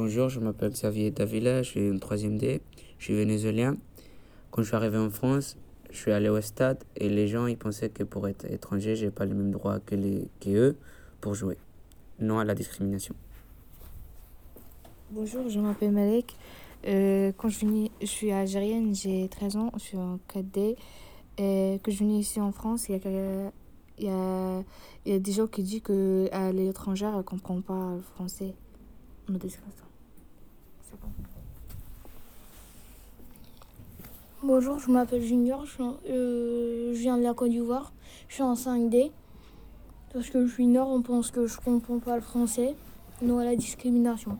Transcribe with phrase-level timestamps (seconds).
[0.00, 2.60] Bonjour, je m'appelle Xavier Davila, je suis en troisième D,
[3.00, 3.76] je suis vénézuélien.
[4.52, 5.56] Quand je suis arrivé en France,
[5.90, 9.10] je suis allé au stade et les gens ils pensaient que pour être étranger, j'ai
[9.10, 10.76] pas les mêmes droits que les qu'eux
[11.20, 11.58] pour jouer.
[12.20, 13.16] Non à la discrimination.
[15.10, 16.36] Bonjour, je m'appelle Malek.
[16.86, 20.76] Euh, quand je, je suis algérienne, j'ai 13 ans, je suis en 4D.
[21.38, 23.50] Et que je venais ici en France, il y a,
[23.98, 24.62] y a,
[25.06, 28.02] il y a des gens qui disent que à l'étrangère, elle ne comprend pas le
[28.14, 28.54] français.
[29.30, 29.60] On a des C'est
[31.00, 31.08] bon.
[34.42, 37.92] Bonjour, je m'appelle Junior, je, euh, je viens de la Côte d'Ivoire,
[38.28, 39.10] je suis en 5D.
[40.14, 42.74] Parce que je suis nord, on pense que je comprends pas le français.
[43.20, 44.38] Non à la discrimination.